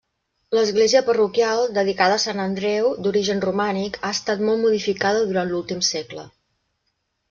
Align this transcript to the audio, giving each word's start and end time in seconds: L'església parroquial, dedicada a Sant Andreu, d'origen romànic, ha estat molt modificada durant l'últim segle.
L'església 0.57 1.01
parroquial, 1.09 1.61
dedicada 1.75 2.17
a 2.17 2.23
Sant 2.25 2.43
Andreu, 2.47 2.89
d'origen 3.05 3.45
romànic, 3.47 4.03
ha 4.05 4.15
estat 4.21 4.45
molt 4.51 4.63
modificada 4.67 5.25
durant 5.33 5.57
l'últim 5.57 5.91
segle. 5.95 6.31